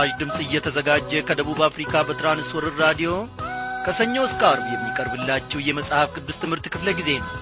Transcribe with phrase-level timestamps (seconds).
[0.00, 3.10] ይህ ምስራች ድምፅ እየተዘጋጀ ከደቡብ አፍሪካ በትራንስወርር ራዲዮ
[3.84, 7.32] ከሰኞ እስከ አርብ የሚቀርብላችሁ የመጽሐፍ ቅዱስ ትምህርት ክፍለ ጊዜ ነው።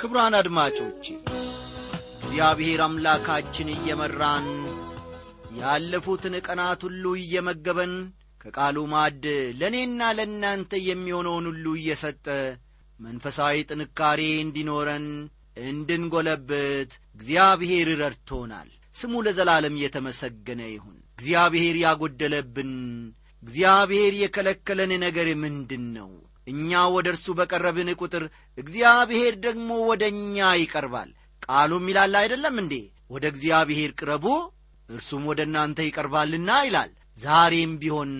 [0.00, 1.04] ክቡራን አድማጮቼ
[2.18, 4.46] እግዚአብሔር አምላካችን እየመራን
[5.60, 7.94] ያለፉትን ቀናት ሁሉ እየመገበን
[8.40, 9.24] ከቃሉ ማድ
[9.60, 12.26] ለእኔና ለእናንተ የሚሆነውን ሁሉ እየሰጠ
[13.00, 15.06] መንፈሳዊ ጥንካሬ እንዲኖረን
[15.70, 22.72] እንድንጐለብት እግዚአብሔር ረድቶናል። ስሙ ለዘላለም እየተመሰገነ ይሁን። እግዚአብሔር ያጐደለብን
[23.42, 26.10] እግዚአብሔር የከለከለን ነገር ምንድን ነው
[26.46, 28.24] እኛ ወደ እርሱ በቀረብን ቁጥር
[28.58, 31.10] እግዚአብሔር ደግሞ ወደ እኛ ይቀርባል።
[31.42, 32.74] ቃሉም ይላል አይደለም እንዴ?
[33.10, 34.26] ወደ እግዚአብሔር ቅረቡ
[34.88, 38.12] እርሱም ወደ እናንተ ይቀርባልና ይላል። ዛሬም ቢሆን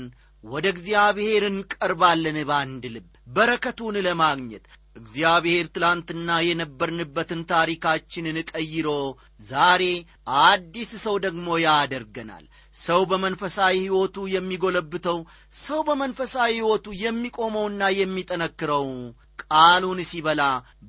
[0.45, 4.65] ወደ እግዚአብሔር እንቀርባለን በአንድ ልብ በረከቱን ለማግኘት
[4.97, 8.89] እግዚአብሔር ትላንትና የነበርንበትን ታሪካችንን ቀይሮ
[9.49, 9.83] ዛሬ
[10.43, 12.45] አዲስ ሰው ደግሞ ያደርገናል።
[12.77, 15.19] ሰው በመንፈሳዊ ሕይወቱ የሚጐለብተው
[15.61, 18.87] ሰው በመንፈሳዊ ሕይወቱ የሚቆመውና የሚጠነክረው
[19.45, 20.43] ቃሉን ሲበላ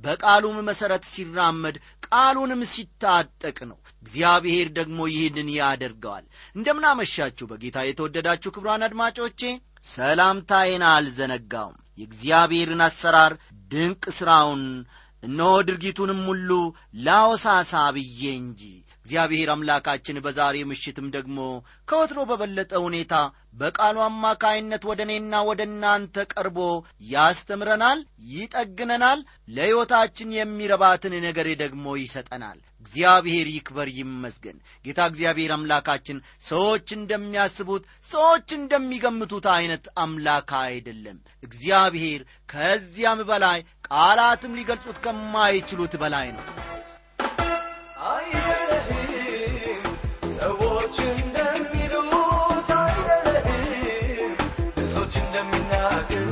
[0.04, 1.78] በቃሉም መሠረት ሲራመድ
[2.08, 9.42] ቃሉንም ሲታጠቅ ነው። እግዚአብሔር ደግሞ ይህንን ያደርገዋል። እንደምናመሻችሁ በጌታ የተወደዳችሁ ክብሯን አድማጮቼ
[9.92, 13.34] ሰላምታዬን አልዘነጋውም የእግዚአብሔርን አሰራር
[13.72, 14.64] ድንቅ ሥራውን
[15.24, 16.50] እነሆ ድርጊቱንም ሁሉ
[17.00, 18.62] ላወሳሳ ብዬ እንጂ
[19.08, 21.38] እግዚአብሔር አምላካችን በዛሬ ምሽትም ደግሞ
[21.88, 23.14] ከወትሮ በበለጠ ሁኔታ
[23.54, 26.58] በቃሉ አማካይነት ወደ እኔና ወደ እናንተ ቀርቦ
[27.12, 28.00] ያስተምረናል
[28.32, 29.20] ይጠግነናል
[29.50, 36.20] ለሕይወታችን የሚረባትን ነገር ደግሞ ይሰጠናል። እግዚአብሔር ይክበር ይመስገን። ጌታ እግዚአብሔር አምላካችን
[36.50, 46.46] ሰዎች እንደሚያስቡት ሰዎች እንደሚገምቱት ዐይነት አምላክ አይደለም። እግዚአብሔር ከዚያም በላይ ቃላትም ሊገልጹት ከማይችሉት በላይ ነው
[50.98, 53.66] ሰዎች እንደሚሉት አይደለህም
[54.78, 56.28] ብዙዎች እንደሚናገሩ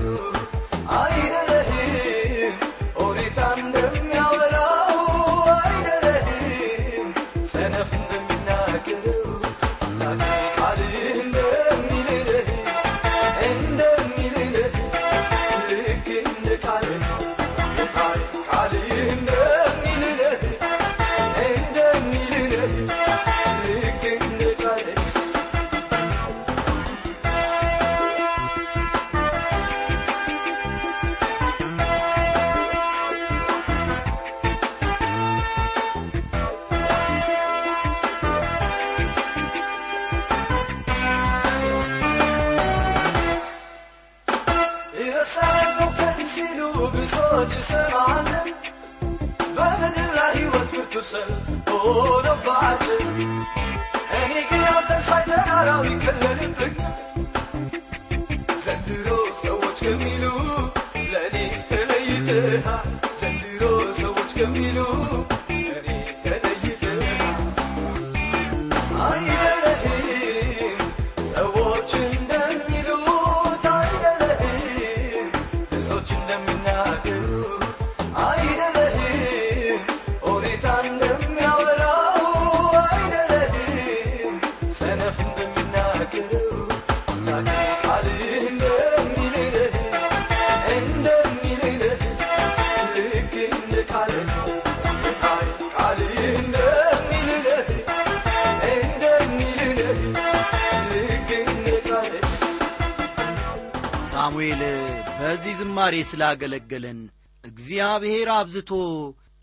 [105.36, 107.00] በዚህ ዝማሬ ስላገለገለን
[107.44, 108.70] እግዚአብሔር አብዝቶ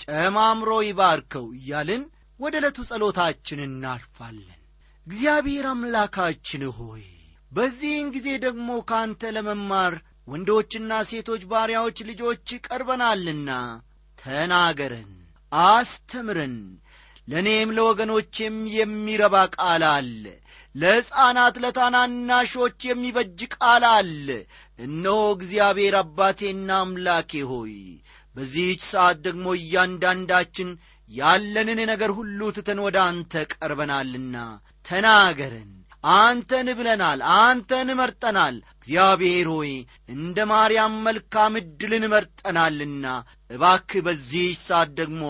[0.01, 2.03] ጨማምሮ ይባርከው እያልን
[2.41, 4.61] ወደ ዕለቱ ጸሎታችን እናልፋለን።
[5.07, 7.05] እግዚአብሔር አምላካችን ሆይ
[7.53, 9.97] በዚህን ጊዜ ደግሞ ካንተ ለመማር
[10.29, 13.51] ወንዶችና ሴቶች ባሪያዎች ልጆች ቀርበናልና
[14.19, 15.13] ተናገረን
[15.53, 16.57] አስተምረን
[17.29, 20.25] ለእኔም ለወገኖቼም የሚረባ ቃል አለ
[20.75, 24.29] ለሕፃናት ለታናናሾች የሚበጅ ቃል አለ።
[24.79, 27.75] እነሆ እግዚአብሔር አባቴና አምላኬ ሆይ
[28.37, 30.69] በዚህች ሰዓት ደግሞ እያንዳንዳችን
[31.11, 34.37] ያለንን ነገር ሁሉ ትተን ወደ አንተ ቀርበናልና
[34.87, 35.71] ተናገረን።
[36.15, 39.73] አንተን ብለናል አንተን መርጠናል። እግዚአብሔር ሆይ
[40.15, 43.05] እንደ ማርያም መልካም ዕድልን መርጠናልና
[43.51, 45.23] እባክህ በዚህች ሰዓት ደግሞ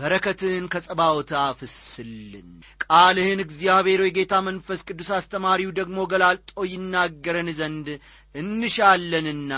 [0.00, 2.46] በረከትህን ከጸባዖት አፍስልን
[2.84, 7.88] ቃልህን እግዚአብሔር የጌታ መንፈስ ቅዱስ አስተማሪው ደግሞ ገላልጦ ይናገረን ዘንድ
[8.34, 9.52] እንሻለንና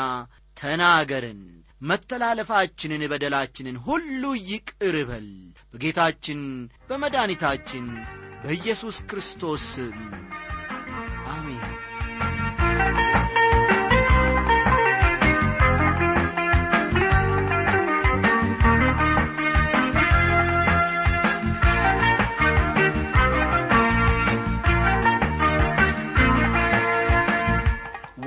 [0.56, 1.42] ተናገረን
[1.82, 5.28] መተላለፋችንን በደላችንን ሁሉ ይቅር በል።
[5.72, 6.40] በጌታችን
[6.90, 7.86] በመድኃኒታችን
[8.44, 9.66] በኢየሱስ ክርስቶስ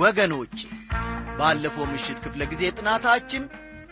[0.05, 0.57] ወገኖች
[1.37, 3.43] ባለፈው ምሽት ክፍለ ጊዜ ጥናታችን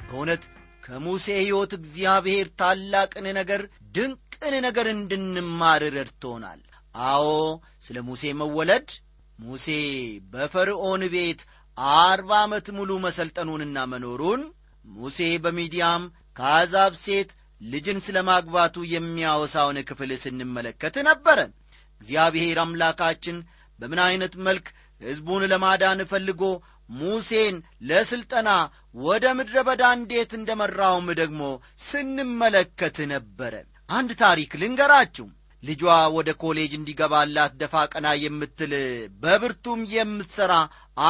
[0.08, 0.44] በእውነት
[0.84, 3.62] ከሙሴ ሕይወት እግዚአብሔር ታላቅን ነገር
[3.96, 6.62] ድንቅን ነገር እንድንማር ረድቶናል።
[7.06, 7.26] አዎ
[7.86, 8.90] ስለ ሙሴ መወለድ
[9.40, 9.68] ሙሴ
[10.34, 11.42] በፈርዖን ቤት
[12.00, 14.42] አርባ ዓመት ሙሉ መሰልጠኑንና መኖሩን
[14.96, 16.04] ሙሴ በሚዲያም
[16.38, 17.32] ከአዛብ ሴት
[17.62, 21.40] ልጅን ስለ ማግባቱ የሚያወሳውን ክፍል ስንመለከት ነበረ።
[22.02, 23.38] እግዚአብሔር አምላካችን
[23.80, 24.66] በምን ዐይነት መልክ
[25.02, 26.42] ሕዝቡን ለማዳን ፈልጎ
[26.94, 27.56] ሙሴን
[27.90, 28.50] ለሥልጠና
[29.04, 31.42] ወደ ምድረ በዳ እንዴት እንደ መራውም ደግሞ
[31.88, 33.54] ስንመለከት ነበረ።
[33.90, 35.28] አንድ ታሪክ ልንገራችሁ።
[35.64, 35.84] ልጇ
[36.16, 38.74] ወደ ኮሌጅ እንዲገባላት ደፋ ቀና የምትል
[39.22, 40.54] በብርቱም የምትሠራ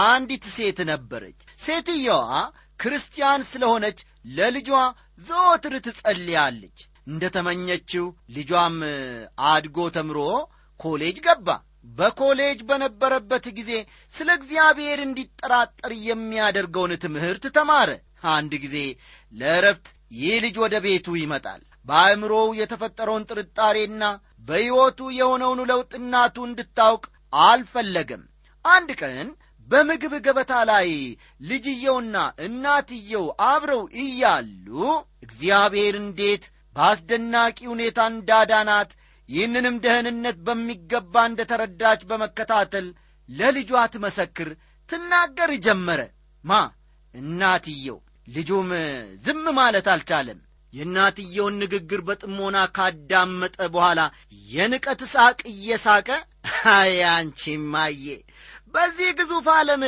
[0.02, 2.20] አንዲት ሴት ነበረች። ሴትየዋ
[2.80, 4.00] ክርስቲያን ስለሆነች
[4.38, 4.70] ለልጇ
[5.28, 6.78] ዘወትር ትጸልያለች።
[7.08, 8.76] እንደ ተመኘችው ልጇም
[9.50, 10.20] አድጎ ተምሮ
[10.80, 11.48] ኮሌጅ ገባ
[11.86, 13.72] በኮሌጅ በነበረበት ጊዜ
[14.16, 17.90] ስለ እግዚአብሔር እንዲጠራጠር የሚያደርገውን ትምህርት ተማረ።
[18.34, 18.78] አንድ ጊዜ
[19.34, 19.88] ለእረፍት
[20.18, 24.04] ይህ ልጅ ወደ ቤቱ ይመጣል። በአእምሮው የተፈጠረውን ጥርጣሬና
[24.48, 27.04] በሕይወቱ የሆነውን ለውጥ እናቱ እንድታውቅ
[27.44, 28.24] አልፈለገም።
[28.66, 29.28] አንድ ቀን
[29.70, 30.90] በምግብ ገበታ ላይ
[31.50, 32.16] ልጅየውና
[32.46, 34.68] እናትየው አብረው እያሉ
[35.26, 36.44] እግዚአብሔር እንዴት
[36.76, 38.92] በአስደናቂ ሁኔታ እንዳዳናት
[39.30, 42.88] ይህንንም ደህንነት በሚገባ እንደ ተረዳች በመከታተል
[43.30, 44.50] ለልጇ ትመሰክር
[44.90, 46.02] ትናገር ጀመረ።
[46.44, 46.54] ማ
[47.14, 48.70] እናትየው ልጁም
[49.26, 50.40] ዝም ማለት አልቻለም።
[50.74, 54.02] የእናትየውን ንግግር በጥሞና ካዳመጠ በኋላ
[54.50, 56.08] የንቀት ሳቅ እየሳቀ
[56.76, 58.06] አያንቺማዬ
[58.74, 59.84] በዚህ ግዙፍ ዓለም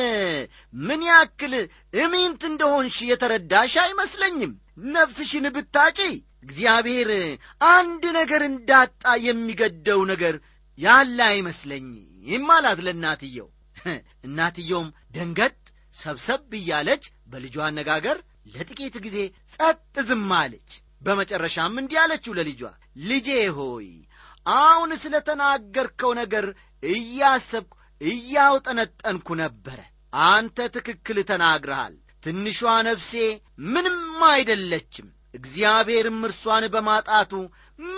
[0.80, 1.54] ምን ያክል
[2.00, 4.52] እሚንት እንደሆንሽ የተረዳሽ አይመስለኝም።
[4.94, 5.98] ነፍስሽን ብታጪ
[6.46, 7.10] እግዚአብሔር
[7.70, 10.34] አንድ ነገር እንዳጣ የሚገደው ነገር
[10.78, 13.48] ያለ አይመስለኝም አላት ለእናትየው።
[14.26, 15.54] እናትየውም ደንገጥ
[15.94, 18.18] ሰብሰብ እያለች በልጇ አነጋገር
[18.54, 19.18] ለጥቂት ጊዜ
[19.54, 19.78] ጸጥ
[20.08, 20.70] ዝም አለች።
[21.02, 22.62] በመጨረሻም እንዲህ አለችው ለልጇ
[23.04, 23.88] ልጄ ሆይ
[24.56, 26.46] አሁን ስለ ተናገርከው ነገር
[26.90, 29.78] እያሰብኩ እያውጠነጠንኩ ነበረ።
[30.26, 32.58] አንተ ትክክል ተናግረሃል። ትንሿ
[32.88, 33.12] ነፍሴ
[33.72, 33.98] ምንም
[34.28, 37.32] አይደለችም እግዚአብሔርም እርሷን በማጣቱ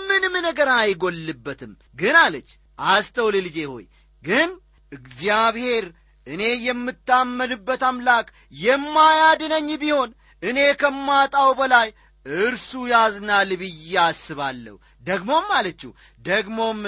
[0.07, 2.49] ምንም ነገር አይጎልበትም። ግን አለች
[2.89, 3.85] አስተውል ልጄ ሆይ
[4.23, 4.49] ግን
[4.91, 5.85] እግዚአብሔር
[6.27, 8.27] እኔ የምታመንበት አምላክ
[8.63, 10.09] የማያድነኝ ቢሆን
[10.43, 11.87] እኔ ከማጣው በላይ
[12.25, 16.79] እርሱ ያዝናል ብዬ አስባለሁ። ደግሞም አለችው ደግሞም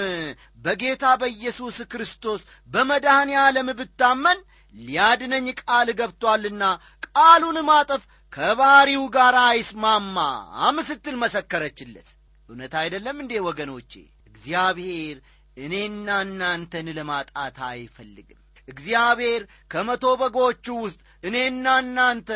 [0.64, 2.40] በጌታ በኢየሱስ ክርስቶስ
[2.70, 4.40] በመድኃኔ ዓለም ብታመን
[4.74, 6.62] ሊያድነኝ ቃል ገብቶአልና
[7.06, 8.02] ቃሉን ማጠፍ
[8.32, 12.08] ከባሪው ጋር አይስማማም ስትል መሰከረችለት።
[12.48, 13.92] እውነት አይደለም እንዴ ወገኖቼ?
[14.30, 15.16] እግዚአብሔር
[15.56, 22.28] እኔና እናንተን ለማጣት አይፈልግም። እግዚአብሔር ከመቶ በጎቹ ውስጥ እኔና እናንተ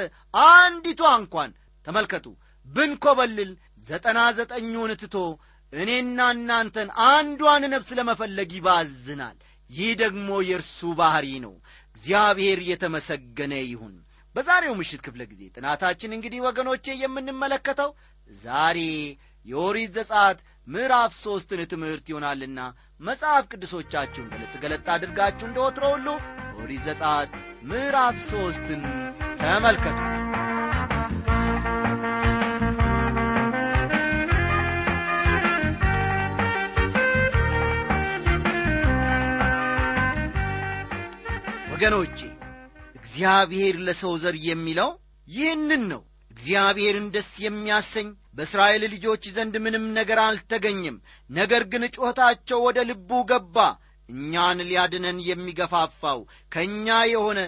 [0.47, 1.51] አንዲቷ እንኳን
[1.85, 2.27] ተመልከቱ
[2.67, 3.51] ብንኰበልል
[3.87, 5.17] ዘጠና ዘጠኙን ትቶ
[5.73, 9.37] እኔና እናንተን አንዷን ነፍስ ለመፈለግ ይባዝናል።
[9.71, 11.55] ይህ ደግሞ የእርሱ ባሕሪ ነው።
[11.97, 13.95] እግዚአብሔር የተመሰገነ ይሁን
[14.37, 17.91] በዛሬው ምሽት ክፍለ ጊዜ ጥናታችን እንግዲህ ወገኖቼ የምንመለከተው
[18.31, 18.79] ዛሬ
[19.47, 20.39] የኦሪት ዘጻት
[20.69, 22.61] ምዕራፍ ሦስትን ትምህርት ይሆናልና
[23.01, 26.09] መጽሐፍ ቅዱሶቻችሁን ገለጥ ገለጥ አድርጋችሁ እንደ ወትሮ ሁሉ
[26.61, 27.31] ኦሪት ዘጻት
[27.71, 28.83] ምዕራፍ ሦስትን
[29.41, 29.99] ተመልከቱ።
[41.71, 42.19] ወገኖቼ
[43.17, 44.91] እግዚአብሔር ለሰው ዘር የሚለው
[45.29, 50.97] ይህንን ነው። እግዚአብሔርን ደስ የሚያሰኝ በእስራኤል ልጆች ዘንድ ምንም ነገር አልተገኘም።
[51.31, 53.57] ነገር ግን ጩኸታቸው ወደ ልቡ ገባ።
[54.09, 56.21] እኛን ሊያድነን የሚገፋፋው
[56.53, 57.39] ከእኛ የሆነ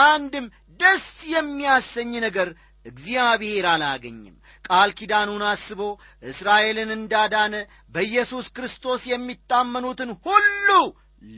[0.00, 0.48] አንድም
[0.80, 2.50] ደስ የሚያሰኝ ነገር
[2.86, 5.80] እግዚአብሔር አላገኝም ቃል ኪዳኑን አስቦ
[6.24, 7.54] እስራኤልን እንዳዳነ
[7.92, 10.68] በኢየሱስ ክርስቶስ የሚታመኑትን ሁሉ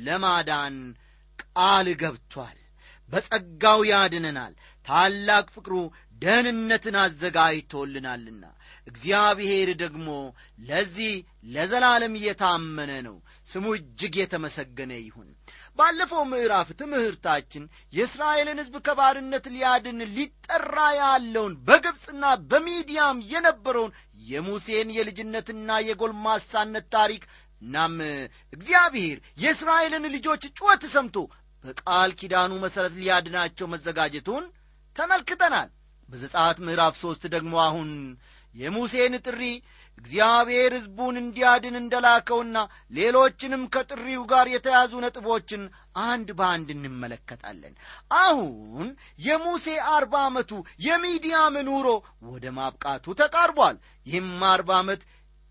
[0.05, 0.77] ለማዳን
[1.39, 2.59] ቃል ገብቷል
[3.11, 4.55] በጸጋው ያድነናል።
[4.87, 5.75] ታላቅ ፍቅሩ
[6.23, 8.45] ደህንነትን አዘጋጅቶልናልና
[8.87, 10.09] እግዚአብሔር ደግሞ
[10.67, 11.13] ለዚህ
[11.55, 13.17] ለዘላለም እየታመነ ነው።
[13.49, 15.29] ስሙ እጅግ የተመሰገነ ይሁን።
[15.79, 23.95] ባለፈው ምዕራፍ ትምህርታችን የእስራኤልን ሕዝብ ከባርነት ሊያድን ሊጠራ ያለውን በግብፅና በሚዲያም የነበረውን
[24.29, 27.25] የሙሴን የልጅነትና የጎልማሳነት ታሪክ
[27.63, 27.97] እናም
[28.53, 31.17] እግዚአብሔር የእስራኤልን ልጆች ጩኸት ሰምቶ
[31.65, 34.45] በቃል ኪዳኑ መሠረት ሊያድናቸው መዘጋጀቱን
[34.97, 35.71] ተመልክተናል።
[36.09, 37.91] በዘጻት ምዕራፍ ሦስት ደግሞ አሁን
[38.55, 39.41] የሙሴን ጥሪ
[39.99, 42.57] እግዚአብሔር ሕዝቡን እንዲያድን እንደላከውና
[42.93, 45.63] ሌሎችንም ከጥሪው ጋር የተያዙ ነጥቦችን
[46.05, 47.75] አንድ በአንድ እንመለከታለን።
[48.21, 48.89] አሁን
[49.27, 50.53] የሙሴ አርባ ዓመቱ
[50.87, 51.87] የሚዲያም ኑሮ
[52.29, 55.03] ወደ ማብቃቱ ተቃርቧል። ይህም አርባ ዓመት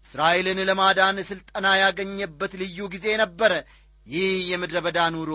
[0.06, 3.54] እስራኤልን ለማዳን ሥልጠና ያገኘበት ልዩ ጊዜ ነበረ።
[4.08, 5.32] ይህ የምድረ በዳ ኑሮ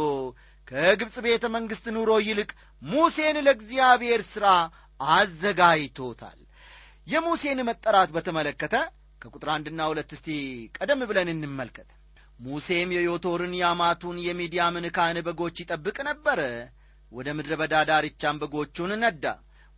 [0.69, 2.51] ከግብፅ ቤተ መንግሥት ኑሮ ይልቅ
[2.83, 4.47] ሙሴን ለእግዚአብሔር ሥራ
[5.01, 6.39] አዘጋጅቶታል።
[7.07, 8.75] የሙሴን መጠራት በተመለከተ
[9.23, 10.29] ከቁጥር አንድና ሁለት እስቲ
[10.77, 11.89] ቀደም ብለን እንመልከት።
[12.41, 16.41] ሙሴም የዮቶርን የአማቱን የሚዲያምን ካህን በጎች ይጠብቅ ነበረ
[17.13, 19.25] ወደ ምድረ በዳ ዳርቻም በጎቹን ነዳ።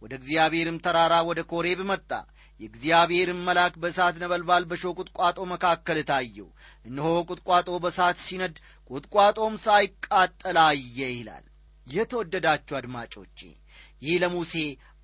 [0.03, 2.11] ወደ እግዚአብሔርም ተራራ ወደ ኮሬብ መጣ
[2.61, 6.49] የእግዚአብሔርም መልአክ በእሳት ነበልባል በሾህ ቁጥቋጦ መካከል ታየው።
[6.87, 8.57] እነሆ ቁጥቋጦ በእሳት ሲነድ
[8.91, 11.45] ቁጥቋጦም ሳይቃጠል አየ ይላል።
[11.87, 13.39] የተወደዳችሁ አድማጮቼ
[14.03, 14.55] ይህ ለሙሴ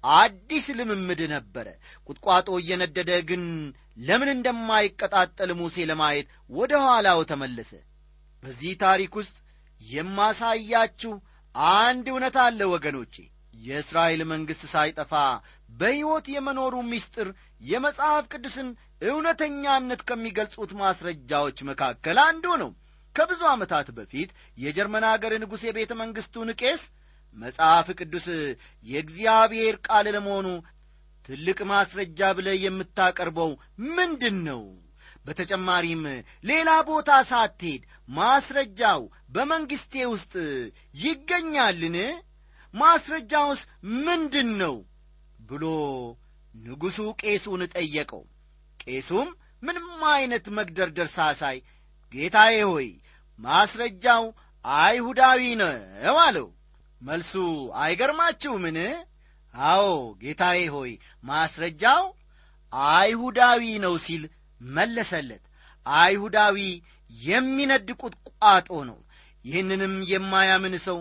[0.04, 1.66] አዲስ ልምምድ ነበረ።
[2.08, 3.44] ቁጥቋጦ እየነደደ ግን
[4.00, 7.72] ለምን እንደማይቀጣጠል ሙሴ ለማየት ወደ ኋላው ተመለሰ።
[8.42, 9.36] በዚህ ታሪክ ውስጥ
[9.80, 11.14] የማሳያችሁ
[11.76, 13.14] አንድ እውነት አለ ወገኖቼ
[13.60, 15.12] የእስራኤል መንግሥት ሳይጠፋ
[15.70, 17.28] በሕይወት የመኖሩ ምስጢር
[17.62, 18.68] የመጽሐፍ ቅዱስን
[19.02, 22.70] እውነተኛነት ከሚገልጹት ማስረጃዎች መካከል አንዱ ነው።
[23.16, 26.82] ከብዙ ዓመታት በፊት የጀርመን አገር ንጉሥ የቤተ መንግሥቱን ቄስ
[27.36, 28.26] መጽሐፍ ቅዱስ
[28.86, 30.48] የእግዚአብሔር ቃል ለመሆኑ
[31.24, 33.50] ትልቅ ማስረጃ ብለ የምታቀርበው
[33.96, 34.62] ምንድን ነው
[35.26, 36.02] በተጨማሪም
[36.44, 37.82] ሌላ ቦታ ሳትሄድ
[38.16, 39.00] ማስረጃው
[39.34, 40.34] በመንግሥቴ ውስጥ
[41.00, 41.96] ይገኛልን?
[42.74, 43.60] ማስረጃውስ
[44.06, 44.74] ምንድን ነው
[45.48, 45.64] ብሎ
[46.58, 48.22] ንጉሡ ቄሱን ጠየቀው።
[48.80, 49.28] ቄሱም
[49.62, 51.58] ምንም ዐይነት መግደርደር ሳሳይ
[52.12, 52.88] ጌታዬ ሆይ
[53.38, 54.24] ማስረጃው
[54.64, 55.72] አይሁዳዊ ነው
[56.18, 56.48] አለው።
[57.00, 57.32] መልሱ
[57.80, 58.78] አይገርማችሁምን?
[59.54, 59.86] አዎ
[60.22, 60.92] ጌታዬ ሆይ
[61.24, 62.04] ማስረጃው
[62.92, 64.22] አይሁዳዊ ነው ሲል
[64.60, 65.42] መለሰለት።
[65.86, 66.56] አይሁዳዊ
[67.10, 68.98] የሚነድ ቁጥቋጦ ነው
[69.46, 70.98] ይህንንም የማያምን ሰው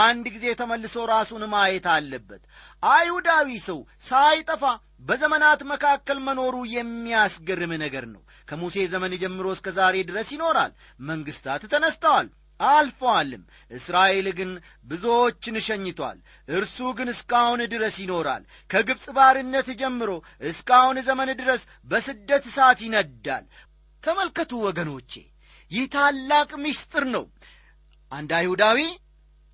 [0.00, 2.42] አንድ ጊዜ ተመልሶ ራሱን ማየት አለበት።
[2.88, 4.62] አይሁዳዊ ሰው ሳይጠፋ
[5.00, 10.72] በዘመናት መካከል መኖሩ የሚያስገርም ነገር ነው። ከሙሴ ዘመን ጀምሮ እስከ ዛሬ ድረስ ይኖራል።
[11.02, 12.28] መንግሥታት ተነስተዋል
[12.60, 14.50] አልፈዋልም። እስራኤል ግን
[14.84, 20.10] ብዙዎችን ሸኝቷል። እርሱ ግን እስካሁን ድረስ ይኖራል። ከግብፅ ባርነት ጀምሮ
[20.50, 23.44] እስካሁን ዘመን ድረስ በስደት እሳት ይነዳል።
[24.02, 25.12] ተመልከቱ ወገኖቼ
[25.70, 27.24] ይህ ታላቅ ምስጢር ነው
[28.12, 28.78] አንድ አይሁዳዊ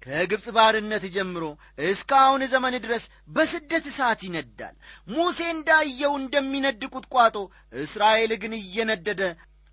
[0.02, 1.44] ከግብፅ ባርነት ጀምሮ
[1.86, 4.74] እስካሁን ዘመን ድረስ በስደት እሳት ይነዳል።
[5.08, 7.36] ሙሴ እንዳየው እንደሚነድ ቁጥቋጦ
[7.82, 9.22] እስራኤል ግን እየነደደ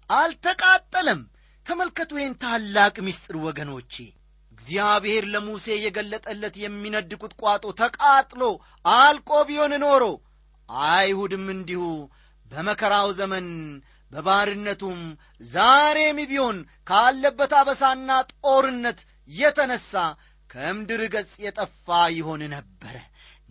[0.09, 1.21] አልተቃጠለም።
[1.65, 3.93] ተመልከቱ ይህን ታላቅ ምስጢር ወገኖቼ።
[4.53, 8.41] እግዚአብሔር ለሙሴ የገለጠለት የሚነድ ቁጥቋጦ ተቃጥሎ
[8.95, 10.03] አልቆ ቢሆን ኖሮ
[10.69, 11.83] አይሁድም እንዲሁ
[12.51, 13.47] በመከራው ዘመን
[14.11, 14.99] በባርነቱም
[15.51, 18.99] ዛሬም ቢሆን ካለበት አበሳና ጦርነት
[19.29, 19.91] የተነሣ
[20.49, 22.95] ከምድር ገጽ የጠፋ ይሆን ነበረ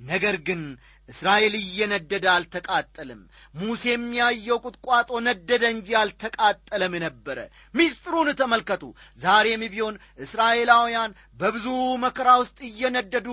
[0.04, 0.62] ነገር ግን
[1.08, 3.20] እስራኤል እየነደደ አልተቃጠለም።
[3.54, 7.38] ሙሴም ያየው ቁጥቋጦ ነደደ እንጂ አልተቃጠለም ነበረ
[7.74, 8.82] ሚስጥሩን ተመልከቱ።
[9.20, 11.66] ዛሬም ቢሆን እስራኤላውያን በብዙ
[12.04, 13.28] መከራ ውስጥ እየነደዱ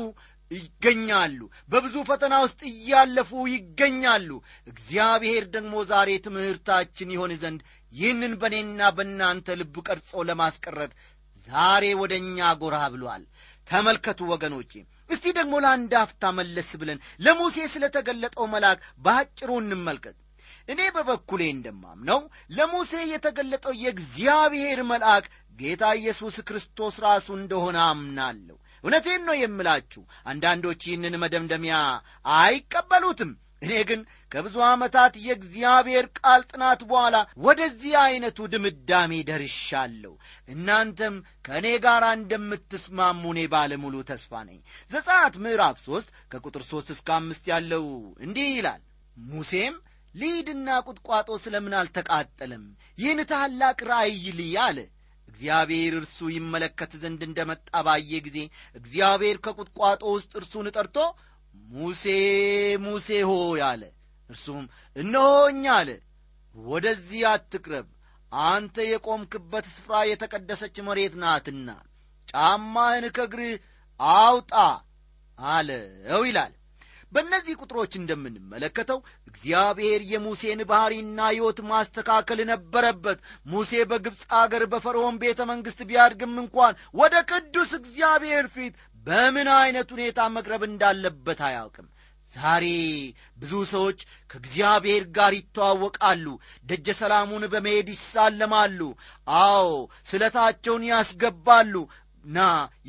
[0.51, 4.29] ይገኛሉ። በብዙ ፈተና ውስጥ እያለፉ ይገኛሉ።
[4.71, 7.61] እግዚአብሔር ደግሞ ዛሬ ትምህርታችን ይሆን ዘንድ
[7.93, 10.91] ይህንን በእኔና በእናንተ ልብ ቀርጾ ለማስቀረት
[11.47, 13.23] ዛሬ ወደ እኛ ጎራ ብሏል።
[13.67, 14.71] ተመልከቱ ወገኖቼ
[15.09, 20.15] እስቲ ደግሞ ለአንድ አፍታ መለስ ብለን ለሙሴ ስለ ተገለጠው መልአክ በአጭሩ እንመልከት።
[20.69, 22.19] እኔ በበኩሌ እንደማምነው
[22.57, 25.25] ለሙሴ የተገለጠው የእግዚአብሔር መልአክ
[25.59, 31.75] ጌታ ኢየሱስ ክርስቶስ ራሱ እንደሆነ አምናለሁ እውነቴን ነው የምላችሁ። አንዳንዶች ይህንን መደምደሚያ
[32.39, 34.01] አይቀበሉትም። እኔ ግን
[34.31, 37.15] ከብዙ ዓመታት የእግዚአብሔር ቃል ጥናት በኋላ
[37.45, 40.13] ወደዚህ ዐይነቱ ድምዳሜ ደርሻለሁ።
[40.47, 41.15] እናንተም
[41.45, 44.59] ከእኔ ጋር እንደምትስማሙ እኔ ባለሙሉ ተስፋ ነኝ።
[44.91, 47.85] ዘጻት ምዕራፍ ሦስት ከቁጥር ሦስት እስከ አምስት ያለው
[48.25, 48.83] እንዲህ ይላል።
[49.27, 49.75] ሙሴም
[50.15, 52.65] ሊድና ቁጥቋጦ ስለምን አልተቃጠለም?
[52.97, 54.77] ይህን ታላቅ ራእይ ልይ አለ
[55.35, 58.37] እግዚአብሔር እርሱ ይመለከት ዘንድ እንደ መጣ ባየ ጊዜ
[58.75, 60.97] እግዚአብሔር ከቁጥቋጦ ውስጥ እርሱን ጠርቶ
[61.73, 62.03] ሙሴ
[62.83, 63.81] ሙሴ ሆይ አለ።
[64.29, 64.63] እርሱም
[64.95, 65.89] እነሆኝ አለ
[66.55, 67.87] ወደዚህ አትቅረብ
[68.31, 71.69] አንተ የቆምክበት ስፍራ የተቀደሰች መሬት ናትና
[72.29, 73.53] ጫማህን ከእግርህ
[73.99, 74.53] አውጣ
[75.39, 76.53] አለው ይላል
[77.15, 85.81] በእነዚህ ቁጥሮች እንደምንመለከተው እግዚአብሔር የሙሴን ባሕሪና ሕይወት ማስተካከል ነበረበት። ሙሴ በግብፅ አገር በፈርዖን ቤተ መንግሥት
[85.89, 88.73] ቢያድግም እንኳን ወደ ቅዱስ እግዚአብሔር ፊት
[89.05, 91.87] በምን ዐይነት ሁኔታ መቅረብ እንዳለበት አያውቅም።
[92.33, 92.65] ዛሬ
[93.37, 96.25] ብዙ ሰዎች ከእግዚአብሔር ጋር ይተዋወቃሉ
[96.65, 98.79] ደጀ ሰላሙን በመሄድ ይሳለማሉ
[99.41, 99.69] አዎ
[100.09, 101.75] ስለታቸውን ያስገባሉ
[102.25, 102.39] ና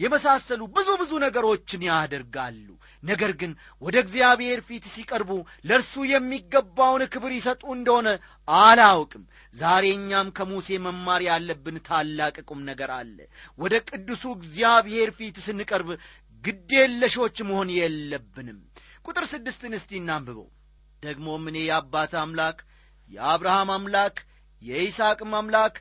[0.02, 2.66] የመሳሰሉ ብዙ ብዙ ነገሮችን ያደርጋሉ
[3.07, 5.31] ነገር ግን ወደ እግዚአብሔር ፊት ሲቀርቡ
[5.69, 8.09] ለእርሱ የሚገባውን ክብር ይሰጡ እንደሆነ
[8.49, 13.19] አላውቅም። ዛሬ እኛም ከሙሴ መማር ያለብን ታላቅ ቁም ነገር አለ።
[13.59, 15.91] ወደ ቅዱሱ እግዚአብሔር ፊት ስንቀርብ
[16.45, 18.59] ግዴለሾች መሆን የለብንም።
[19.07, 20.49] ቁጥር ስድስትን እስቲ እናንብበው።
[21.03, 22.59] ደግሞም እኔ የአባት አምላክ
[23.11, 24.17] የአብርሃም አምላክ
[24.63, 25.75] የይስሐቅም አምላክ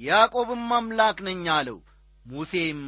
[0.00, 1.78] ያዕቆብም አምላክ ነኝ አለው።
[2.26, 2.80] ሙሴም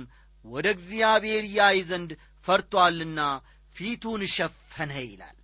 [0.44, 2.10] ወደ እግዚአብሔር ያይ ዘንድ
[2.46, 3.20] ፈርቶአልና
[3.76, 5.36] ፊቱን ሸፈነ ይላል።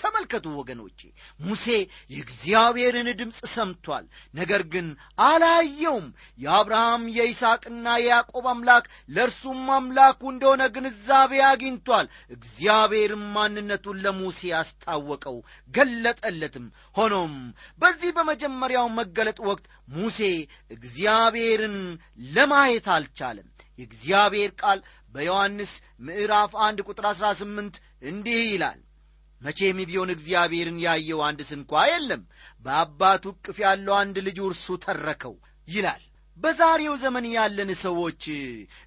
[0.00, 0.98] ተመልከቱ ወገኖቼ
[1.40, 1.66] ሙሴ
[2.10, 4.86] የእግዚአብሔርን ድምፅ ሰምቷል። ነገር ግን
[5.26, 6.06] አላየውም።
[6.38, 15.38] የአብርሃም የይስሐቅና የያዕቆብ አምላክ ለእርሱም አምላኩ እንደሆነ ግንዛቤ አግኝቷል። እግዚአብሔርም ማንነቱን ለሙሴ አስታወቀው
[15.74, 16.66] ገለጠለትም።
[16.96, 17.34] ሆኖም
[17.80, 19.66] በዚህ በመጀመሪያው መገለጥ ወቅት
[19.96, 20.20] ሙሴ
[20.76, 21.78] እግዚአብሔርን
[22.34, 24.78] ለማየት አልቻለም። የእግዚአብሔር ቃል
[25.16, 27.76] በዮሐንስ ምዕራፍ አንድ ቁጥር አሥራ ስምንት
[28.08, 28.80] እንዲህ ይላል።
[29.42, 32.22] መቼም ቢሆን እግዚአብሔርን ያየው አንድ ስንኳ የለም።
[32.64, 35.34] በአባቱ እቅፍ ያለው አንድ ልጁ እርሱ ተረከው
[35.68, 36.02] ይላል።
[36.38, 38.22] በዛሬው ዘመን ያለን ሰዎች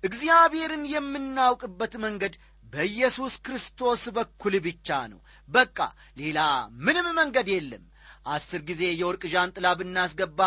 [0.04, 2.34] እግዚአብሔርን የምናውቅበት መንገድ
[2.74, 5.20] በኢየሱስ ክርስቶስ በኩል ብቻ ነው።
[5.50, 5.78] በቃ
[6.18, 6.40] ሌላ
[6.80, 7.86] ምንም መንገድ የለም።
[8.28, 10.42] አስር ጊዜ የወርቅ ዣንጥላ ብናስገባ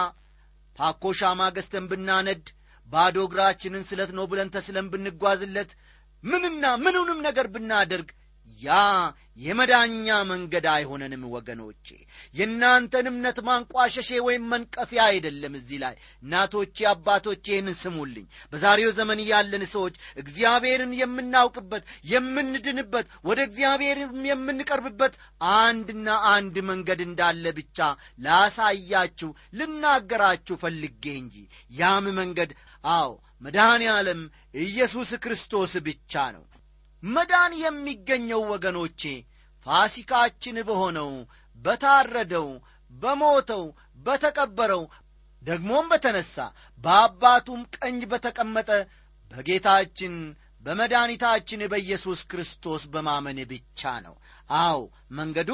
[0.78, 1.40] ፓኮ ሻማ
[1.90, 2.44] ብናነድ
[2.88, 5.70] ባዶ እግራችንን ስለት ነው ብለን ተስለን ብንጓዝለት
[6.24, 8.10] ምንና ምኑንም ነገር ብናደርግ
[8.58, 8.70] ያ
[9.38, 11.86] የመዳኛ መንገድ አይሆነንም ወገኖቼ።
[12.34, 19.64] የእናንተን እምነት ማንቋሸሼ ወይም መንቀፊያ አይደለም እዚህ ላይ። እናቶቼ አባቶቼ ይህንን ስሙልኝ። በዛሬው ዘመን ያለን
[19.72, 25.16] ሰዎች እግዚአብሔርን የምናውቅበት የምንድንበት ወደ እግዚአብሔርም የምንቀርብበት
[25.56, 27.78] አንድና አንድ መንገድ እንዳለ ብቻ
[28.26, 31.36] ላሳያችሁ ልናገራችሁ ፈልጌ እንጂ
[31.74, 32.52] ያም መንገድ
[32.84, 33.10] አዎ
[33.42, 34.20] መድኃኔ ዓለም
[34.62, 36.44] ኢየሱስ ክርስቶስ ብቻ ነው።
[37.02, 39.02] መዳን የሚገኘው ወገኖቼ
[39.66, 41.10] ፋሲካችን በሆነው
[41.58, 42.48] በታረደው
[42.92, 43.64] በሞተው
[44.06, 44.82] በተቀበረው
[45.42, 46.34] ደግሞም በተነሣ
[46.82, 48.70] በአባቱም ቀኝ በተቀመጠ
[49.30, 50.14] በጌታችን
[50.64, 54.14] በመድኃኒታችን በኢየሱስ ክርስቶስ በማመን ብቻ ነው።
[54.60, 54.78] አዎ
[55.18, 55.50] መንገዱ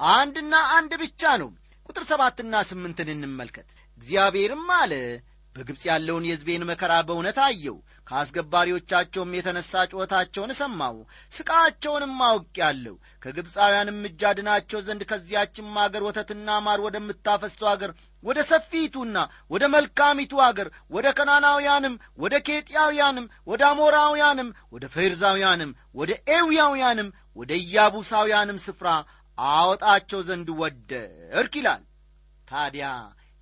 [0.00, 1.50] አንድና አንድ ብቻ ነው።
[1.88, 4.92] ቁጥር ሰባትና ስምንትን እንመልከት። እግዚአብሔርም አለ
[5.56, 10.96] በግብፅ ያለውን የሕዝቤን መከራ በእውነት አየው ከአስገባሪዎቻቸውም የተነሣ ጩኸታቸውን ሰማው
[11.32, 17.92] ስቃቸውንም አውቄአለሁ። ከግብፃውያንም እጅ አድናቸው ዘንድ ከዚያችም አገር ወተትና ማር ወደምታፈሰው አገር
[18.24, 19.18] ወደ ሰፊቱና
[19.50, 28.62] ወደ መልካሚቱ አገር ወደ ከናናውያንም ወደ ኬጢያውያንም ወደ አሞራውያንም ወደ ፌርዛውያንም ወደ ኤውያውያንም ወደ ኢያቡሳውያንም
[28.66, 28.88] ስፍራ
[29.38, 31.82] አወጣቸው ዘንድ ወደርክ ይላል።
[32.48, 32.86] ታዲያ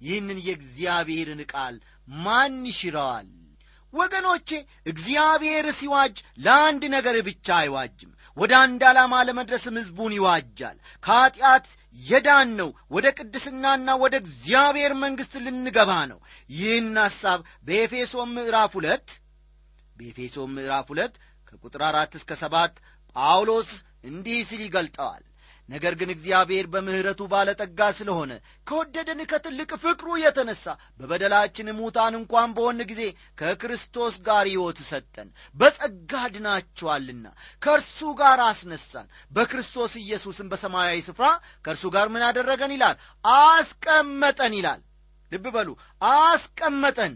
[0.00, 1.76] ይህንን የእግዚአብሔርን ቃል
[2.08, 3.28] ማን ይሽረዋል?
[3.92, 4.48] ወገኖቼ
[4.86, 11.66] እግዚአብሔር ሲዋጅ ለአንድ ነገር ብቻ አይዋጅም። ወደ አንድ ዓላማ ለመድረስም ሕዝቡን ይዋጃል። ከኀጢአት
[12.00, 19.08] የዳን ነው። ወደ ቅድስናና ወደ እግዚአብሔር መንግሥት ልንገባ ነው። ይህን ሐሳብ በኤፌሶን ምዕራፍ ሁለት
[19.96, 21.14] በኤፌሶን ምዕራፍ ሁለት
[21.48, 22.74] ከቁጥር አራት እስከ ሰባት
[23.16, 23.70] ጳውሎስ
[24.04, 25.22] እንዲህ ሲል ይገልጠዋል
[25.68, 28.32] ነገር ግን እግዚአብሔር በምሕረቱ ባለጠጋ ስለሆነ
[28.66, 30.64] ከወደደን ከትልቅ ፍቅሩ የተነሣ
[31.00, 33.02] በበደላችን ሙታን እንኳን በሆን ጊዜ
[33.40, 37.26] ከክርስቶስ ጋር ሕይወት ሰጠን። በጸጋ ድናችኋልና
[37.62, 41.28] ከእርሱ ጋር አስነሳን። በክርስቶስ ኢየሱስን በሰማያዊ ስፍራ
[41.64, 42.96] ከእርሱ ጋር ምን አደረገን ይላል?
[43.38, 44.82] አስቀመጠን ይላል።
[45.32, 45.68] ልብ በሉ።
[46.12, 47.14] አስቀመጠን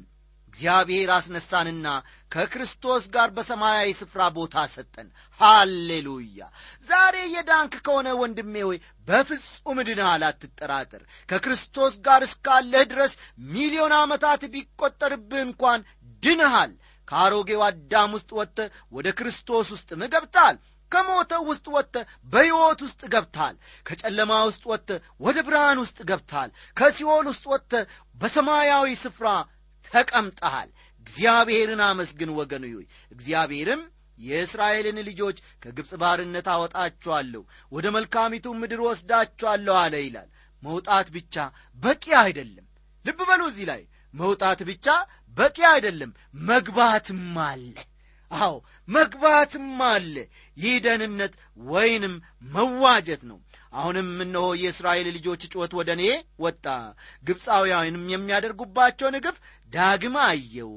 [0.55, 1.87] እግዚአብሔር አስነሳንና
[2.33, 5.09] ከክርስቶስ ጋር በሰማያዊ ስፍራ ቦታ ሰጠን።
[5.41, 6.41] ሃሌሉያ!
[6.89, 13.15] ዛሬ የዳንክ ከሆነ ወንድሜ ሆይ በፍጹም ድንሃል አትጠራጠር ከክርስቶስ ጋር እስካለህ ድረስ
[13.53, 15.87] ሚሊዮን ዓመታት ቢቈጠርብህ እንኳን
[16.23, 16.73] ድንሃል
[17.09, 18.59] ከአሮጌው አዳም ውስጥ ወጥተ
[18.93, 20.57] ወደ ክርስቶስ ውስጥም ገብታል
[20.93, 23.55] ከሞተው ውስጥ ወጥተ በሕይወት ውስጥ ገብታል።
[23.87, 27.73] ከጨለማ ውስጥ ወጥተ ወደ ብርሃን ውስጥ ገብታል። ከሲኦል ውስጥ ወጥተ
[28.17, 29.29] በሰማያዊ ስፍራ
[29.87, 30.71] ተቀምጠሃል።
[31.07, 33.83] እግዚአብሔርን አመስግን ወገኑ ሆይ። እግዚአብሔርም
[34.19, 37.43] የእስራኤልን ልጆች ከግብፅ ባርነት አወጣችኋለሁ
[37.73, 40.29] ወደ መልካሚቱ ምድር ወስዳችኋለሁ አለ ይላል።
[40.63, 41.37] መውጣት ብቻ
[41.79, 42.67] በቂ አይደለም።
[43.05, 43.83] ልብ በሉ እዚህ ላይ።
[44.15, 44.87] መውጣት ብቻ
[45.37, 46.11] በቂ አይደለም።
[46.49, 47.75] መግባትም አለ።
[48.31, 48.55] አዎ
[48.89, 50.15] መግባትም አለ።
[50.57, 51.33] ይህ ደህንነት
[51.67, 52.15] ወይንም
[52.53, 53.39] መዋጀት ነው
[53.73, 56.05] አሁንም እነሆ የእስራኤል ልጆች ጩኸት ወደ እኔ
[56.39, 56.65] ወጣ።
[57.25, 59.37] ግብፃውያንም የሚያደርጉባቸውን ግፍ
[59.73, 60.73] ዳግም አየው።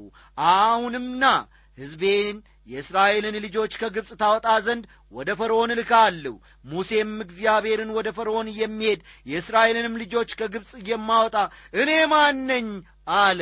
[0.51, 1.31] አሁንም ና
[1.77, 6.33] ሕዝቤን የእስራኤልን ልጆች ከግብፅ ታወጣ ዘንድ ወደ ፈርዖን እልካለሁ።
[6.65, 11.35] ሙሴም እግዚአብሔርን ወደ ፈርዖን የሚሄድ የእስራኤልንም ልጆች ከግብፅ የማወጣ
[11.73, 12.69] እኔ ማነኝ
[13.17, 13.41] አለ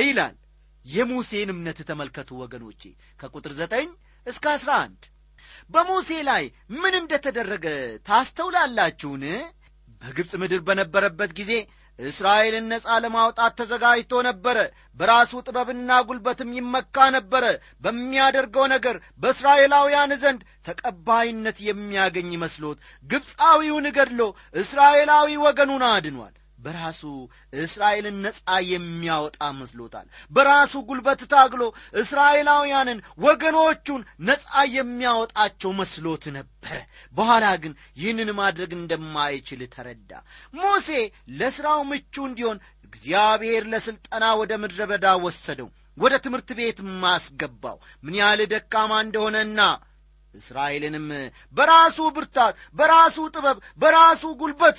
[0.00, 0.34] ይላል።
[0.86, 2.82] የሙሴን እምነት ተመልከቱ ወገኖቼ።
[3.20, 3.88] ከቁጥር ዘጠኝ
[4.26, 5.02] እስከ አስራ አንድ
[5.70, 6.44] በሙሴ ላይ
[6.76, 7.66] ምን እንደ ተደረገ
[8.08, 9.24] ታስተውላላችሁን?
[10.02, 11.52] በግብፅ ምድር በነበረበት ጊዜ
[11.98, 14.56] እስራኤልን ነፃ ለማውጣት ተዘጋጅቶ ነበረ።
[15.00, 17.44] በራሱ ጥበብና ጉልበትም ይመካ ነበረ።
[17.84, 24.20] በሚያደርገው ነገር በእስራኤላውያን ዘንድ ተቀባይነት የሚያገኝ መስሎት ግብፃዊውን ገድሎ
[24.62, 27.00] እስራኤላዊ ወገኑን አድኗል በራሱ
[27.58, 31.62] እስራኤልን ነፃ የሚያወጣ መስሎታል። በራሱ ጉልበት ታግሎ
[32.02, 34.44] እስራኤላውያንን ወገኖቹን ነፃ
[34.76, 36.78] የሚያወጣቸው መስሎት ነበረ
[37.14, 40.12] በኋላ ግን ይህንን ማድረግ እንደማይችል ተረዳ።
[40.54, 40.90] ሙሴ
[41.38, 48.40] ለሥራው ምቹ እንዲሆን እግዚአብሔር ለሥልጠና ወደ ምድረ በዳ ወሰደው ወደ ትምህርት ቤት ማስገባው ምን ያህል
[48.52, 49.60] ደካማ እንደሆነና
[50.34, 51.06] እስራኤልንም
[51.54, 54.78] በራሱ ብርታት በራሱ ጥበብ በራሱ ጉልበት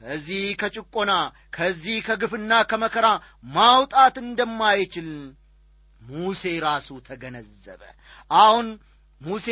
[0.00, 1.12] ከዚህ ከጭቆና
[1.56, 3.06] ከዚህ ከግፍና ከመከራ
[3.54, 5.08] ማውጣት እንደማይችል
[6.02, 7.82] ሙሴ ራሱ ተገነዘበ።
[8.36, 8.66] አሁን
[9.20, 9.48] ሙሴ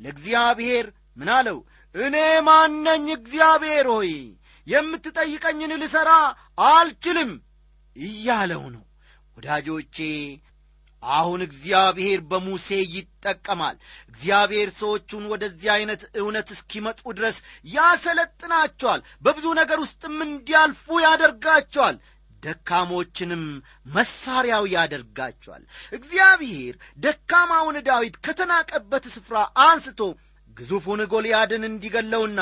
[0.00, 1.58] ለእግዚአብሔር ምን አለው?
[1.94, 2.16] እኔ
[2.48, 4.12] ማነኝ እግዚአብሔር ሆይ
[4.66, 6.10] የምትጠይቀኝን ልሠራ
[6.68, 7.30] አልችልም
[7.96, 8.84] እያለው ነው።
[9.36, 9.98] ወዳጆቼ
[11.02, 13.76] አሁን እግዚአብሔር በሙሴ ይጠቀማል።
[14.10, 17.36] እግዚአብሔር ሰዎቹን ወደዚህ ዐይነት እውነት እስኪመጡ ድረስ
[17.74, 21.98] ያሰለጥናቸዋል። በብዙ ነገር ውስጥም እንዲያልፉ ያደርጋቸዋል።
[22.42, 23.44] ደካሞችንም
[23.94, 30.00] መሳሪያው ያደርጋቸዋል። እግዚአብሔር ደካማውን ዳዊት ከተናቀበት ስፍራ አንስቶ
[30.50, 32.40] ግዙፉን ጎልያድን እንዲገለውና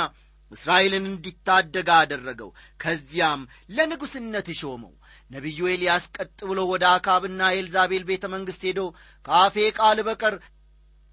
[0.53, 2.51] እስራኤልን እንዲታደጋ አደረገው።
[2.83, 3.41] ከዚያም
[3.71, 4.93] ለንጉሥነት ሾመው
[5.31, 8.81] ነቢዩ ኤልያስ ቀጥ ብሎ ወደ አካብና ኤልዛቤል ቤተ መንግሥት ሄዶ
[9.25, 10.35] ከአፌ ቃል በቀር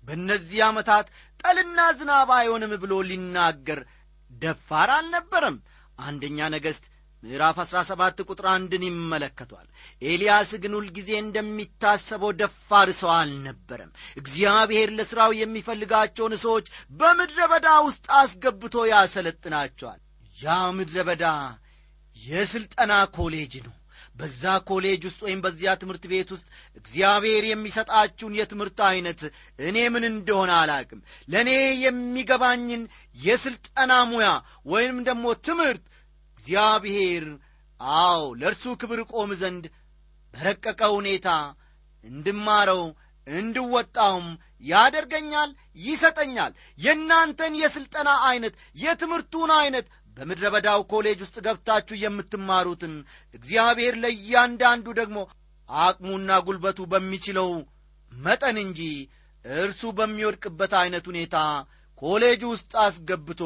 [0.03, 1.05] በእነዚህ ዓመታት
[1.39, 3.79] ጠልና ዝናብ አይሆንም ብሎ ሊናገር
[4.31, 5.57] ደፋር አልነበረም።
[5.99, 6.85] አንደኛ ነገሥት
[7.23, 9.67] ምዕራፍ አሥራ ሰባት ቁጥር አንድን ይመለከቷል።
[10.05, 16.65] ኤልያስ ግን ሁልጊዜ እንደሚታሰበው ደፋር ሰው አልነበረም። እግዚአብሔር ለሥራው የሚፈልጋቸውን ሰዎች
[16.99, 20.01] በምድረ በዳ ውስጥ አስገብቶ ያሰለጥናቸዋል።
[20.37, 20.47] ያ
[20.77, 21.25] ምድረ በዳ
[22.15, 23.73] የሥልጠና ኮሌጅ ነው
[24.15, 26.45] በዛ ኮሌጅ ውስጥ ወይም በዚያ ትምህርት ቤት ውስጥ
[26.77, 29.21] እግዚአብሔር የሚሰጣችሁን የትምህርት ዐይነት
[29.67, 30.99] እኔ ምን እንደሆነ አላቅም
[31.29, 31.49] ለእኔ
[31.85, 32.83] የሚገባኝን
[33.17, 34.29] የሥልጠና ሙያ
[34.73, 35.83] ወይም ደግሞ ትምህርት
[36.37, 37.25] እግዚአብሔር
[37.99, 39.65] አዎ ለእርሱ ክብር እቆም ዘንድ
[40.33, 41.29] በረቀቀ ሁኔታ
[42.03, 42.83] እንድማረው
[43.27, 44.27] እንድወጣውም
[44.63, 45.49] ያደርገኛል
[45.79, 49.85] ይሰጠኛል። የእናንተን የሥልጠና ዐይነት የትምህርቱን ዐይነት
[50.17, 52.93] በምድረ በዳው ኮሌጅ ውስጥ ገብታችሁ የምትማሩትን
[53.33, 55.17] እግዚአብሔር ለእያንዳንዱ ደግሞ
[55.69, 57.49] አቅሙና ጉልበቱ በሚችለው
[58.11, 58.81] መጠን እንጂ
[59.45, 61.37] እርሱ በሚወድቅበት ዐይነት ሁኔታ
[62.01, 63.41] ኮሌጅ ውስጥ አስገብቶ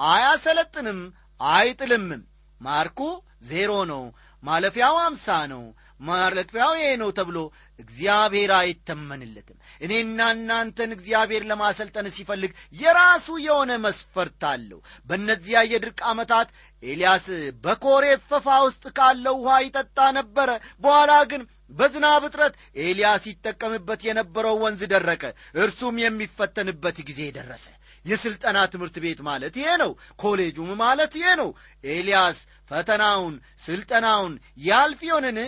[0.00, 1.00] አያሰለጥንም
[1.40, 2.22] አይጥልምም።
[2.60, 3.00] ማርኩ
[3.48, 4.02] ዜሮ ነው
[4.42, 5.62] ማለፊያው አምሳ ነው
[6.02, 7.38] ማለፊያው ይሄ ነው ተብሎ
[7.78, 16.48] እግዚአብሔር አይተመንለትም። እኔና እናንተን እግዚአብሔር ለማሰልጠን ሲፈልግ የራሱ የሆነ መስፈርት አለው። በእነዚያ የድርቅ ዓመታት
[16.82, 17.26] ኤልያስ
[17.64, 20.50] በኮሬ ፈፋ ውስጥ ካለው ውሃ ይጠጣ ነበረ።
[20.82, 25.22] በኋላ ግን በዝናብ እጥረት ኤልያስ ይጠቀምበት የነበረው ወንዝ ደረቀ።
[25.60, 27.66] እርሱም የሚፈተንበት ጊዜ ደረሰ።
[28.04, 31.50] የሥልጠና ትምህርት ቤት ማለት ይሄ ነው። ኮሌጁም ማለት ይሄ ነው።
[31.88, 32.38] ኤልያስ
[32.70, 33.34] ፈተናውን
[33.64, 34.32] ስልጠናውን
[34.64, 35.38] ያልፍ ይሆንን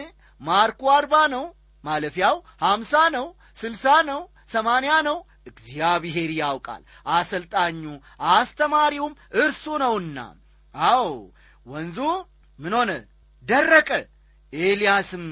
[0.44, 1.44] ማርኩ አርባ ነው
[1.84, 3.26] ማለፊያው ሀምሳ ነው
[3.56, 4.20] ስልሳ ነው
[4.52, 6.82] ሰማንያ ነው። እግዚአብሔር ያውቃል።
[7.14, 7.82] አሰልጣኙ
[8.34, 10.18] አስተማሪውም እርሱ ነውና።
[10.74, 11.06] አዎ
[11.66, 11.98] ወንዙ
[12.58, 12.90] ምን ሆነ?
[13.44, 13.90] ደረቀ
[14.62, 15.24] ኤልያስም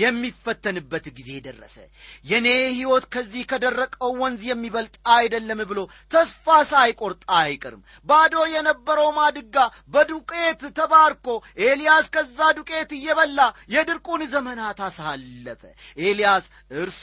[0.00, 1.76] የሚፈተንበት ጊዜ ደረሰ።
[2.24, 5.80] የእኔ ሕይወት ከዚህ ከደረቀው ወንዝ የሚበልጥ አይደለም ብሎ
[6.12, 9.56] ተስፋ ሳይቆርጥ አይቀርም። ባዶ የነበረው ማድጋ
[9.94, 11.26] በዱቄት ተባርኮ
[11.66, 13.40] ኤልያስ ከዛ ዱቄት እየበላ
[13.74, 15.62] የድርቁን ዘመናት አሳለፈ።
[16.04, 16.46] ኤልያስ
[16.80, 17.02] እርሱ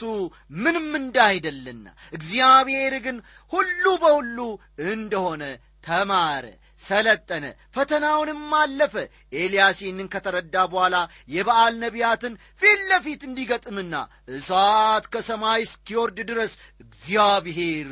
[0.60, 1.86] ምንም እንዳይደለና
[2.18, 3.20] እግዚአብሔር ግን
[3.54, 4.40] ሁሉ በሁሉ
[4.90, 5.44] እንደሆነ
[5.84, 6.46] ተማረ
[6.82, 8.94] ሰለጠነ ፈተናውንም አለፈ።
[9.38, 10.96] ኤልያስ ይህንን ከተረዳ በኋላ
[11.30, 13.94] የበዓል ነቢያትን ፊት ለፊት እንዲገጥምና
[14.36, 16.54] እሳት ከሰማይ እስኪወርድ ድረስ
[16.86, 17.90] እግዚአብሔር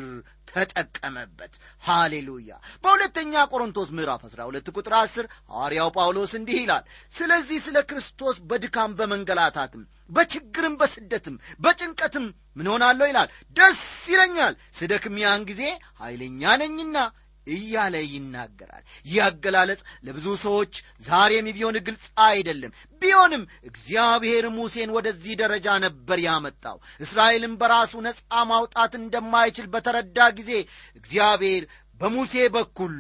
[0.52, 2.52] ተጠቀመበት። ሃሌሉያ!
[2.84, 6.84] በሁለተኛ ቆሮንቶስ ምዕራፍ 12 ቁጥር 10 ሐዋርያው ጳውሎስ እንዲህ ይላል
[7.16, 12.26] ስለዚህ ስለ ክርስቶስ በድካም በመንገላታትም በችግርም በስደትም በጭንቀትም
[12.58, 15.64] ምን ሆናለሁ ይላል። ደስ ይለኛል ስደክም ያን ጊዜ
[16.02, 16.98] ኃይለኛ ነኝና
[17.48, 20.74] እያለ ይናገራል። ይህ አገላለጽ ለብዙ ሰዎች
[21.06, 28.20] ዛሬም ቢሆን ግልጽ አይደለም። ቢሆንም እግዚአብሔር ሙሴን ወደዚህ ደረጃ ነበር ያመጣው። እስራኤልን በራሱ ነፃ
[28.52, 30.52] ማውጣት እንደማይችል በተረዳ ጊዜ
[30.96, 31.64] እግዚአብሔር
[32.02, 32.96] በሙሴ በኩል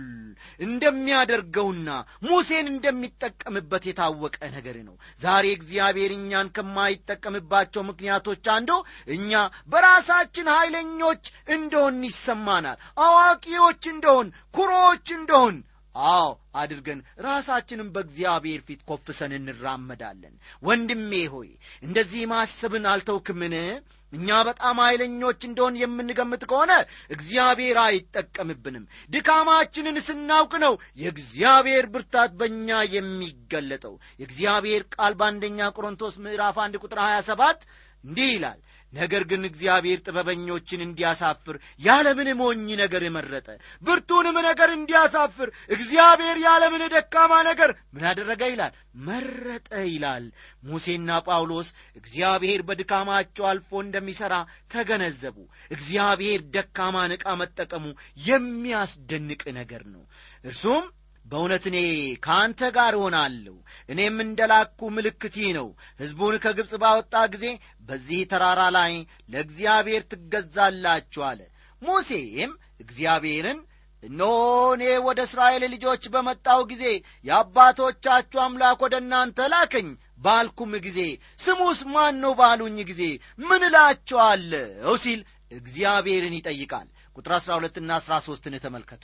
[0.65, 1.89] እንደሚያደርገውና
[2.25, 8.71] ሙሴን እንደሚጠቀምበት የታወቀ ነገር ነው። ዛሬ እግዚአብሔር እኛን ከማይጠቀምባቸው ምክንያቶች አንዱ
[9.15, 9.31] እኛ
[9.69, 11.23] በራሳችን ኃይለኞች
[11.55, 15.58] እንደሆን ይሰማናል። አዋቂዎች እንደሆን ኩሮዎች እንደሆን
[15.95, 16.29] አዎ
[16.62, 21.49] አድርገን ራሳችንን በእግዚአብሔር ፊት ኮፍሰን እንራመዳለን። ወንድሜ ሆይ
[21.84, 23.55] እንደዚህ ማሰብን አልተውክምን
[24.15, 26.71] እኛ በጣም ኃይለኞች እንደሆን የምንገምት ከሆነ
[27.15, 36.78] እግዚአብሔር አይጠቀምብንም። ድካማችንን ስናውቅ ነው የእግዚአብሔር ብርታት በእኛ የሚገለጠው። የእግዚአብሔር ቃል በአንደኛ ቆሮንቶስ ምዕራፍ አንድ
[36.84, 37.67] ቁጥር 27
[38.05, 38.59] እንዲህ ይላል
[38.93, 43.47] ነገር ግን እግዚአብሔር ጥበበኞችን እንዲያሳፍር ያለምን ሞኝ ነገር መረጠ
[43.83, 48.73] ብርቱንም ነገር እንዲያሳፍር እግዚአብሔር ያለምን ደካማ ነገር ምን አደረገ ይላል?
[49.07, 50.25] መረጠ ይላል።
[50.63, 54.33] ሙሴና ጳውሎስ እግዚአብሔር በድካማቸው አልፎ እንደሚሠራ
[54.71, 55.37] ተገነዘቡ።
[55.71, 57.85] እግዚአብሔር ደካማን ዕቃ መጠቀሙ
[58.29, 60.03] የሚያስደንቅ ነገር ነው።
[60.45, 60.85] እርሱም
[61.25, 61.77] በእውነት እኔ
[62.25, 63.55] ከአንተ ጋር እሆናለሁ።
[63.89, 65.67] እኔም እንደላኩ ምልክት ይህ ነው።
[66.01, 67.45] ሕዝቡን ከግብፅ ባወጣ ጊዜ
[67.88, 68.93] በዚህ ተራራ ላይ
[69.31, 71.41] ለእግዚአብሔር ትገዛላችሁ አለ።
[71.81, 73.59] ሙሴም እግዚአብሔርን
[74.03, 74.31] እነሆ
[74.73, 76.83] እኔ ወደ እስራኤል ልጆች በመጣው ጊዜ
[77.25, 79.88] የአባቶቻችሁ አምላክ ወደ እናንተ ላከኝ
[80.19, 80.99] ባልኩም ጊዜ
[81.39, 83.03] ስሙስ ማን ነው ባሉኝ ጊዜ
[83.41, 89.03] ምን እላቸዋለሁ ሲል እግዚአብሔርን ይጠይቃል። ቁጥር አሥራ ሁለትና አሥራ ሦስትን ተመልከቱ።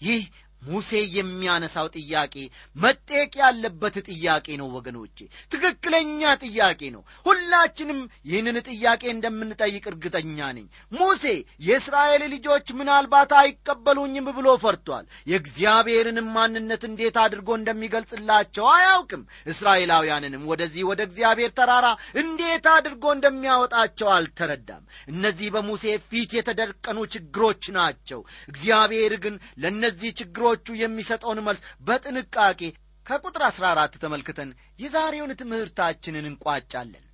[0.00, 0.22] ይህ
[0.62, 2.34] ሙሴ የሚያነሳው ጥያቄ
[2.76, 5.18] መጠየቅ ያለበት ጥያቄ ነው ወገኖቼ።
[5.52, 11.24] ትክክለኛ ጥያቄ ነው። ሁላችንም ይህንን ጥያቄ እንደምንጠይቅ እርግጠኛ ነኝ። ሙሴ
[11.66, 21.00] የእስራኤል ልጆች ምናልባት አይቀበሉኝም ብሎ ፈርቷል። የእግዚአብሔርንም ማንነት እንዴት አድርጎ እንደሚገልጽላቸው አያውቅም። እስራኤላውያንንም ወደዚህ ወደ
[21.08, 21.86] እግዚአብሔር ተራራ
[22.22, 30.10] እንዴት አድርጎ እንደሚያወጣቸው አልተረዳም። እነዚህ በሙሴ ፊት የተደቀኑ ችግሮች ናቸው። እግዚአብሔር ግን ለእነዚህ
[30.54, 32.60] ችግሮቹ የሚሰጠውን መልስ በጥንቃቄ
[33.06, 37.04] ከቁጥር አሥራ አራት ተመልክተን የዛሬውን ትምህርታችንን እንቋጫለን።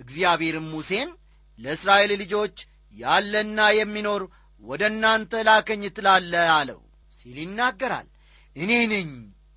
[0.00, 1.10] እግዚአብሔርም ሙሴን
[1.58, 2.56] ለእስራኤል ልጆች
[2.94, 4.22] ያለና የሚኖር
[4.62, 6.80] ወደ እናንተ ላከኝ ትላለ አለው
[7.18, 8.06] ሲል ይናገራል።
[8.56, 9.08] እኔ ነኝ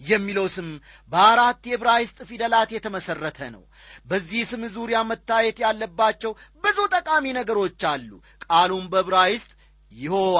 [0.01, 0.67] የሚለው ስም
[1.11, 3.63] በአራት የዕብራይስጥ ፊደላት የተመሠረተ ነው።
[4.09, 6.31] በዚህ ስም ዙሪያ መታየት ያለባቸው
[6.63, 8.09] ብዙ ጠቃሚ ነገሮች አሉ።
[8.45, 9.51] ቃሉም በዕብራይስጥ
[9.91, 10.39] ይሖዋ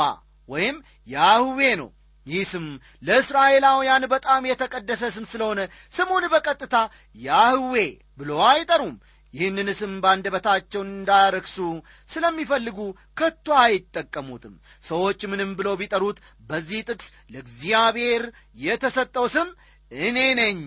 [0.50, 0.76] ወይም
[1.10, 1.89] ያህዌ ነው
[2.28, 2.66] ይህ ስም
[3.04, 5.60] ለእስራኤላውያን በጣም የተቀደሰ ስም ስለሆነ
[5.94, 6.76] ስሙን በቀጥታ
[7.20, 7.76] ያህዌ
[8.20, 8.96] ብሎ አይጠሩም።
[9.34, 11.58] ይህንን ስም በአንደበታቸው እንዳያረክሱ
[12.10, 12.80] ስለሚፈልጉ
[13.18, 18.24] ከቶ አይጠቀሙትም። ሰዎች ምንም ብሎ ቢጠሩት በዚህ ጥቅስ ለእግዚአብሔር
[18.63, 19.50] የተሰጠው ስም
[19.92, 20.60] እኔ ነኝ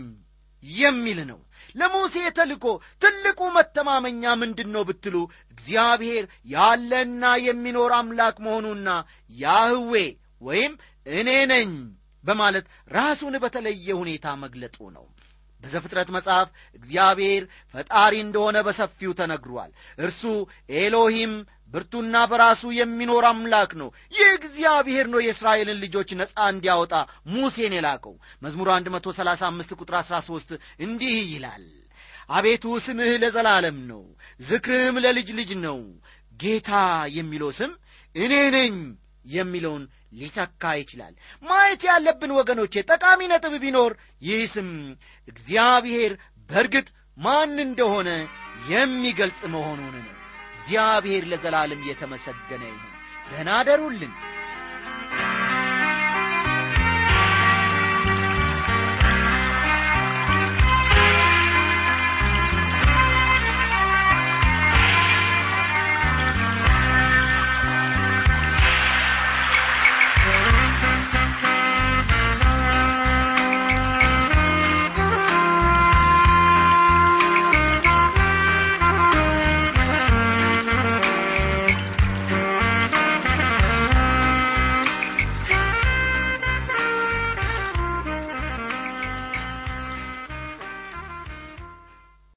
[0.63, 1.41] የሚል ነው።
[1.75, 2.65] ለሙሴ ተልኮ
[3.03, 5.17] ትልቁ መተማመኛ ምንድን ነው ብትሉ
[5.53, 8.89] እግዚአብሔር ያለና የሚኖር አምላክ መሆኑና
[9.37, 9.95] ያህዌ
[10.43, 10.73] ወይም
[11.07, 11.71] እኔ ነኝ
[12.25, 15.07] በማለት ራሱን በተለየ ሁኔታ መግለጡ ነው።
[15.61, 17.43] በዘፍጥረት መጽሐፍ እግዚአብሔር
[17.75, 20.23] ፈጣሪ እንደሆነ በሰፊው ተነግሯል። እርሱ
[20.79, 21.33] ኤሎሂም
[21.75, 26.95] ብርቱና በራሱ የሚኖር አምላክ ነው። ይህ እግዚአብሔር ነው የእስራኤልን ልጆች ነፃ እንዲያወጣ
[27.33, 31.67] ሙሴን የላከው። መዝሙር 135 ቁጥር 13 እንዲህ ይላል
[32.31, 34.03] አቤቱ ስምህ ለዘላለም ነው
[34.41, 35.79] ዝክርህም ለልጅ ልጅ ነው።
[36.41, 36.73] ጌታ
[37.15, 37.73] የሚለው ስም
[38.15, 38.75] እኔ ነኝ
[39.27, 44.71] የሚለውን ሊተካ ይችላል። ማየት ያለብን ወገኖቼ ጠቃሚ ነጥብ ቢኖር ይህ ስም
[45.29, 46.15] እግዚአብሔር
[46.51, 48.11] በእርግጥ ማን እንደሆነ
[48.71, 50.17] የሚገልጽ መሆኑን ነው።
[50.57, 52.87] እግዚአብሔር ለዘላለም የተመሰገነ ይሁን።
[53.31, 54.13] ደህና አደሩልን